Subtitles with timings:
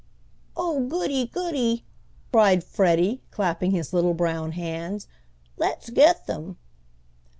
[0.57, 1.27] "Oh goody!
[1.27, 1.85] goody!"
[2.31, 5.07] cried Freddie, clapping his little brown hands.
[5.57, 6.57] "Let's get them."